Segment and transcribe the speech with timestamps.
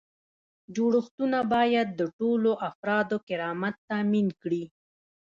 [0.75, 4.63] جوړښتونه باید د ټولو افرادو کرامت تامین کړي.